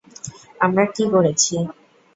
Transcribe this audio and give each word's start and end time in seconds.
আমরা 0.59 0.83
কি 0.95 1.03
করেছি? 1.13 1.55